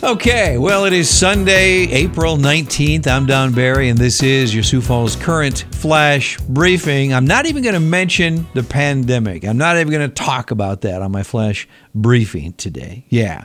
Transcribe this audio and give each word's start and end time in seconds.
Okay, 0.00 0.58
well, 0.58 0.84
it 0.84 0.92
is 0.92 1.10
Sunday, 1.10 1.88
April 1.88 2.36
19th. 2.36 3.08
I'm 3.08 3.26
Don 3.26 3.52
Barry, 3.52 3.88
and 3.88 3.98
this 3.98 4.22
is 4.22 4.54
your 4.54 4.62
Sioux 4.62 4.80
Falls 4.80 5.16
Current 5.16 5.64
Flash 5.72 6.38
Briefing. 6.42 7.12
I'm 7.12 7.24
not 7.24 7.46
even 7.46 7.64
going 7.64 7.74
to 7.74 7.80
mention 7.80 8.46
the 8.54 8.62
pandemic. 8.62 9.44
I'm 9.44 9.58
not 9.58 9.76
even 9.76 9.92
going 9.92 10.08
to 10.08 10.14
talk 10.14 10.52
about 10.52 10.82
that 10.82 11.02
on 11.02 11.10
my 11.10 11.24
Flash 11.24 11.66
Briefing 11.96 12.52
today. 12.52 13.06
Yeah. 13.08 13.44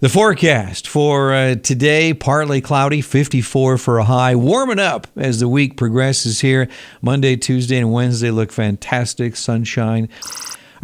The 0.00 0.08
forecast 0.08 0.88
for 0.88 1.34
uh, 1.34 1.56
today 1.56 2.14
partly 2.14 2.62
cloudy, 2.62 3.02
54 3.02 3.76
for 3.76 3.98
a 3.98 4.04
high. 4.04 4.36
Warming 4.36 4.78
up 4.78 5.06
as 5.16 5.40
the 5.40 5.48
week 5.48 5.76
progresses 5.76 6.40
here. 6.40 6.66
Monday, 7.02 7.36
Tuesday, 7.36 7.76
and 7.76 7.92
Wednesday 7.92 8.30
look 8.30 8.52
fantastic. 8.52 9.36
Sunshine. 9.36 10.08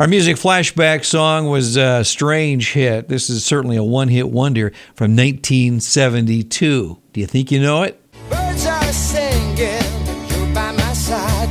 Our 0.00 0.08
music 0.08 0.36
flashback 0.36 1.04
song 1.04 1.50
was 1.50 1.76
a 1.76 2.02
strange 2.04 2.72
hit. 2.72 3.08
This 3.08 3.28
is 3.28 3.44
certainly 3.44 3.76
a 3.76 3.84
one 3.84 4.08
hit 4.08 4.30
wonder 4.30 4.72
from 4.94 5.14
1972. 5.14 6.98
Do 7.12 7.20
you 7.20 7.26
think 7.26 7.52
you 7.52 7.60
know 7.60 7.82
it? 7.82 8.00
Birds 8.30 8.64
are 8.64 8.82
singing, 8.94 9.58
you're 9.58 10.54
by 10.54 10.72
my 10.72 10.92
side. 10.94 11.50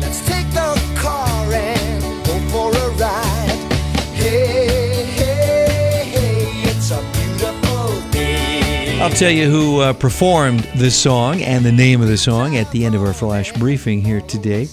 Let's 0.00 0.26
take 0.26 0.48
the 0.52 0.82
car 0.96 1.52
and 1.52 2.24
go 2.24 2.38
for 2.48 2.74
a 2.74 2.90
ride. 2.92 3.70
Hey, 4.14 5.04
hey, 5.04 6.04
hey, 6.08 6.70
it's 6.70 6.90
a 6.92 7.02
beautiful 7.12 8.10
day. 8.12 8.98
I'll 9.02 9.10
tell 9.10 9.30
you 9.30 9.50
who 9.50 9.80
uh, 9.80 9.92
performed 9.92 10.60
this 10.74 10.96
song 10.96 11.42
and 11.42 11.66
the 11.66 11.72
name 11.72 12.00
of 12.00 12.08
the 12.08 12.16
song 12.16 12.56
at 12.56 12.70
the 12.70 12.86
end 12.86 12.94
of 12.94 13.02
our 13.02 13.12
flash 13.12 13.52
briefing 13.52 14.00
here 14.00 14.22
today. 14.22 14.68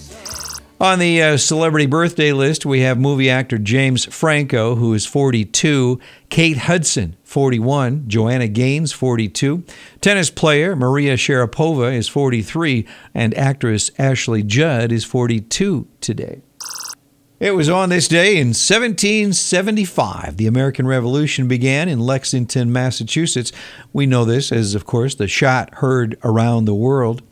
On 0.80 1.00
the 1.00 1.20
uh, 1.20 1.36
celebrity 1.36 1.86
birthday 1.86 2.32
list, 2.32 2.64
we 2.64 2.82
have 2.82 3.00
movie 3.00 3.28
actor 3.28 3.58
James 3.58 4.04
Franco, 4.04 4.76
who 4.76 4.94
is 4.94 5.04
42, 5.04 5.98
Kate 6.28 6.56
Hudson, 6.56 7.16
41, 7.24 8.04
Joanna 8.06 8.46
Gaines, 8.46 8.92
42, 8.92 9.64
tennis 10.00 10.30
player 10.30 10.76
Maria 10.76 11.14
Sharapova 11.14 11.92
is 11.92 12.06
43, 12.06 12.86
and 13.12 13.36
actress 13.36 13.90
Ashley 13.98 14.44
Judd 14.44 14.92
is 14.92 15.04
42 15.04 15.88
today. 16.00 16.42
It 17.40 17.56
was 17.56 17.68
on 17.68 17.88
this 17.88 18.06
day 18.06 18.36
in 18.36 18.48
1775 18.48 20.36
the 20.36 20.46
American 20.46 20.86
Revolution 20.86 21.48
began 21.48 21.88
in 21.88 21.98
Lexington, 21.98 22.72
Massachusetts. 22.72 23.50
We 23.92 24.06
know 24.06 24.24
this 24.24 24.52
as, 24.52 24.76
of 24.76 24.84
course, 24.84 25.16
the 25.16 25.26
shot 25.26 25.74
heard 25.74 26.16
around 26.22 26.66
the 26.66 26.74
world. 26.74 27.22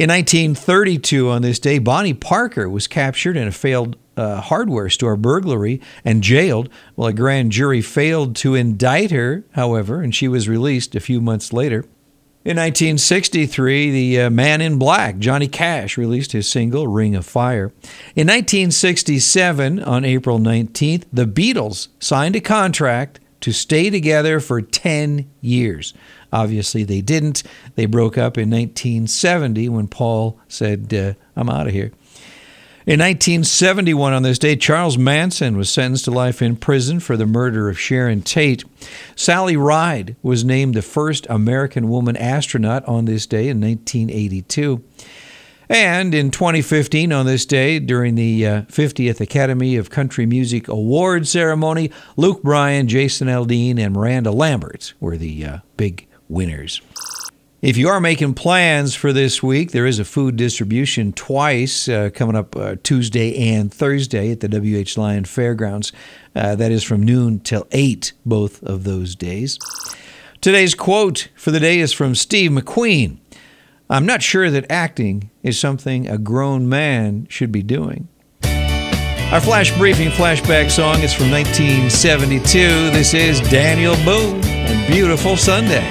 In 0.00 0.08
1932, 0.08 1.28
on 1.28 1.42
this 1.42 1.58
day, 1.58 1.78
Bonnie 1.78 2.14
Parker 2.14 2.70
was 2.70 2.86
captured 2.86 3.36
in 3.36 3.46
a 3.46 3.52
failed 3.52 3.96
uh, 4.16 4.40
hardware 4.40 4.88
store 4.88 5.14
burglary 5.14 5.78
and 6.06 6.22
jailed. 6.22 6.70
Well, 6.96 7.08
a 7.08 7.12
grand 7.12 7.52
jury 7.52 7.82
failed 7.82 8.34
to 8.36 8.54
indict 8.54 9.10
her, 9.10 9.44
however, 9.52 10.00
and 10.00 10.14
she 10.14 10.26
was 10.26 10.48
released 10.48 10.94
a 10.94 11.00
few 11.00 11.20
months 11.20 11.52
later. 11.52 11.80
In 12.46 12.56
1963, 12.56 13.90
the 13.90 14.20
uh, 14.22 14.30
Man 14.30 14.62
in 14.62 14.78
Black, 14.78 15.18
Johnny 15.18 15.48
Cash, 15.48 15.98
released 15.98 16.32
his 16.32 16.48
single 16.48 16.86
Ring 16.86 17.14
of 17.14 17.26
Fire. 17.26 17.66
In 18.16 18.26
1967, 18.26 19.82
on 19.82 20.06
April 20.06 20.38
19th, 20.38 21.04
the 21.12 21.26
Beatles 21.26 21.88
signed 21.98 22.36
a 22.36 22.40
contract 22.40 23.20
to 23.40 23.52
stay 23.52 23.90
together 23.90 24.40
for 24.40 24.60
10 24.60 25.30
years. 25.40 25.94
Obviously, 26.32 26.84
they 26.84 27.00
didn't. 27.00 27.42
They 27.74 27.86
broke 27.86 28.16
up 28.16 28.38
in 28.38 28.50
1970 28.50 29.68
when 29.68 29.88
Paul 29.88 30.38
said, 30.48 30.92
uh, 30.94 31.14
I'm 31.36 31.50
out 31.50 31.66
of 31.66 31.72
here. 31.72 31.92
In 32.86 32.98
1971, 32.98 34.12
on 34.14 34.22
this 34.22 34.38
day, 34.38 34.56
Charles 34.56 34.96
Manson 34.96 35.56
was 35.56 35.68
sentenced 35.68 36.06
to 36.06 36.10
life 36.10 36.40
in 36.40 36.56
prison 36.56 36.98
for 36.98 37.16
the 37.16 37.26
murder 37.26 37.68
of 37.68 37.78
Sharon 37.78 38.22
Tate. 38.22 38.64
Sally 39.14 39.56
Ride 39.56 40.16
was 40.22 40.44
named 40.44 40.74
the 40.74 40.82
first 40.82 41.26
American 41.28 41.88
woman 41.88 42.16
astronaut 42.16 42.84
on 42.86 43.04
this 43.04 43.26
day 43.26 43.48
in 43.48 43.60
1982. 43.60 44.82
And 45.70 46.16
in 46.16 46.32
2015, 46.32 47.12
on 47.12 47.26
this 47.26 47.46
day, 47.46 47.78
during 47.78 48.16
the 48.16 48.44
uh, 48.44 48.62
50th 48.62 49.20
Academy 49.20 49.76
of 49.76 49.88
Country 49.88 50.26
Music 50.26 50.66
Award 50.66 51.28
ceremony, 51.28 51.92
Luke 52.16 52.42
Bryan, 52.42 52.88
Jason 52.88 53.28
Aldean, 53.28 53.78
and 53.78 53.94
Miranda 53.94 54.32
Lambert 54.32 54.94
were 54.98 55.16
the 55.16 55.44
uh, 55.44 55.58
big 55.76 56.08
winners. 56.28 56.80
If 57.62 57.76
you 57.76 57.88
are 57.88 58.00
making 58.00 58.34
plans 58.34 58.96
for 58.96 59.12
this 59.12 59.44
week, 59.44 59.70
there 59.70 59.86
is 59.86 60.00
a 60.00 60.04
food 60.04 60.34
distribution 60.34 61.12
twice 61.12 61.88
uh, 61.88 62.10
coming 62.12 62.34
up 62.34 62.56
uh, 62.56 62.74
Tuesday 62.82 63.52
and 63.54 63.72
Thursday 63.72 64.32
at 64.32 64.40
the 64.40 64.48
WH 64.48 64.98
Lyon 64.98 65.24
Fairgrounds. 65.24 65.92
Uh, 66.34 66.56
that 66.56 66.72
is 66.72 66.82
from 66.82 67.04
noon 67.04 67.38
till 67.38 67.68
8, 67.70 68.12
both 68.26 68.60
of 68.64 68.82
those 68.82 69.14
days. 69.14 69.56
Today's 70.40 70.74
quote 70.74 71.28
for 71.36 71.52
the 71.52 71.60
day 71.60 71.78
is 71.78 71.92
from 71.92 72.16
Steve 72.16 72.50
McQueen 72.50 73.19
I'm 73.90 74.06
not 74.06 74.22
sure 74.22 74.52
that 74.52 74.70
acting 74.70 75.30
is 75.42 75.58
something 75.58 76.08
a 76.08 76.16
grown 76.16 76.68
man 76.68 77.26
should 77.28 77.50
be 77.50 77.64
doing. 77.64 78.06
Our 78.44 79.40
flash 79.40 79.76
briefing 79.76 80.10
flashback 80.10 80.70
song 80.70 81.00
is 81.00 81.12
from 81.12 81.28
1972. 81.32 82.58
This 82.92 83.14
is 83.14 83.40
Daniel 83.50 83.96
Boone 84.04 84.44
and 84.44 84.86
Beautiful 84.86 85.36
Sunday. 85.36 85.88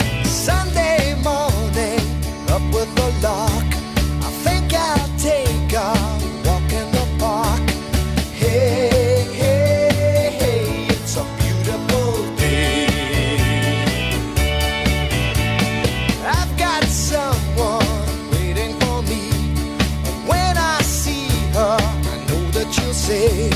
Say, 23.09 23.49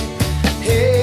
Hey, 0.66 1.03